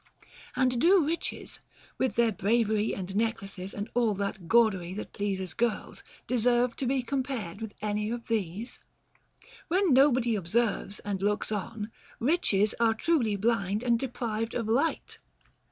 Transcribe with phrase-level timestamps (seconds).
[0.01, 0.29] IV.
[0.55, 0.63] 74.
[0.63, 1.21] OF THE LOVE OF WEALTH.
[1.21, 1.59] 305 and do riches,
[1.99, 7.03] with their bravery and necklaces and all that gaudery that pleases girls, deserve to be
[7.03, 8.85] compared with any of these X
[9.67, 15.19] When nobody observes and looks on, riches are truly blind and deprived of light.